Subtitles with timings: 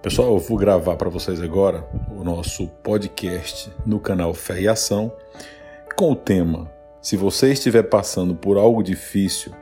[0.00, 1.84] Pessoal, eu vou gravar para vocês agora
[2.16, 5.12] o nosso podcast no canal Fé e Ação
[5.96, 6.70] com o tema:
[7.02, 9.52] Se você estiver passando por algo difícil,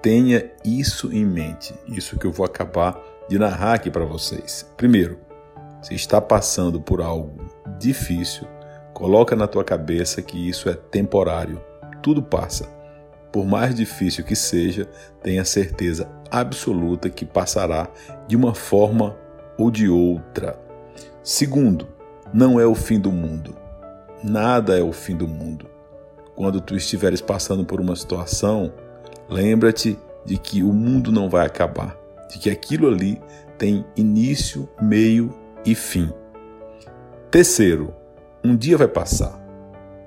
[0.00, 1.74] tenha isso em mente.
[1.88, 2.98] Isso que eu vou acabar
[3.28, 4.66] de narrar aqui para vocês.
[4.78, 5.18] Primeiro,
[5.82, 7.44] se está passando por algo
[7.78, 8.48] difícil,
[8.94, 11.62] coloca na tua cabeça que isso é temporário.
[12.02, 12.66] Tudo passa.
[13.30, 14.88] Por mais difícil que seja,
[15.22, 17.90] tenha certeza absoluta que passará
[18.26, 19.25] de uma forma
[19.58, 20.58] ou de outra.
[21.22, 21.88] Segundo,
[22.32, 23.56] não é o fim do mundo.
[24.22, 25.66] Nada é o fim do mundo.
[26.34, 28.72] Quando tu estiveres passando por uma situação,
[29.28, 31.96] lembra-te de que o mundo não vai acabar,
[32.28, 33.20] de que aquilo ali
[33.56, 35.34] tem início, meio
[35.64, 36.12] e fim.
[37.30, 37.94] Terceiro,
[38.44, 39.40] um dia vai passar.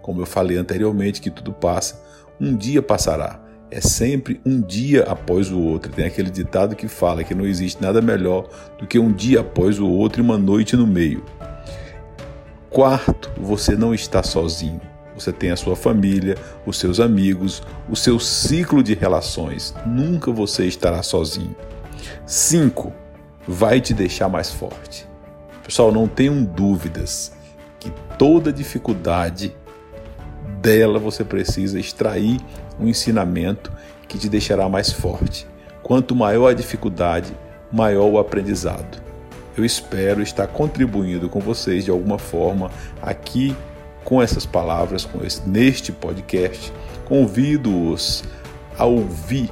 [0.01, 2.01] Como eu falei anteriormente que tudo passa,
[2.39, 5.91] um dia passará é sempre um dia após o outro.
[5.91, 9.79] Tem aquele ditado que fala que não existe nada melhor do que um dia após
[9.79, 11.23] o outro e uma noite no meio.
[12.69, 14.81] Quarto, você não está sozinho.
[15.15, 19.75] Você tem a sua família, os seus amigos, o seu ciclo de relações.
[19.85, 21.55] Nunca você estará sozinho.
[22.25, 22.93] Cinco,
[23.47, 25.07] vai te deixar mais forte.
[25.63, 27.33] Pessoal, não tenham dúvidas
[27.79, 29.55] que toda dificuldade
[30.61, 32.39] dela você precisa extrair
[32.79, 33.71] um ensinamento
[34.07, 35.47] que te deixará mais forte.
[35.81, 37.31] Quanto maior a dificuldade,
[37.71, 39.01] maior o aprendizado.
[39.57, 42.71] Eu espero estar contribuindo com vocês de alguma forma
[43.01, 43.55] aqui
[44.03, 46.71] com essas palavras, com esse, neste podcast.
[47.05, 48.23] Convido-os
[48.77, 49.49] a ouvir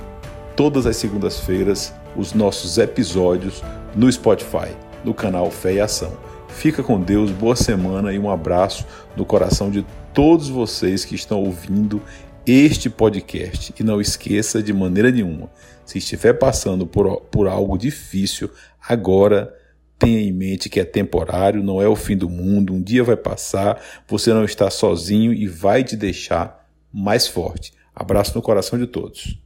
[0.56, 3.62] todas as segundas-feiras os nossos episódios
[3.96, 6.12] no Spotify, no canal Fé e Ação.
[6.58, 8.84] Fica com Deus, boa semana e um abraço
[9.16, 12.02] no coração de todos vocês que estão ouvindo
[12.48, 13.76] este podcast.
[13.80, 15.52] E não esqueça de maneira nenhuma,
[15.86, 18.50] se estiver passando por, por algo difícil,
[18.90, 19.56] agora
[20.00, 23.16] tenha em mente que é temporário, não é o fim do mundo, um dia vai
[23.16, 27.72] passar, você não está sozinho e vai te deixar mais forte.
[27.94, 29.40] Abraço no coração de todos.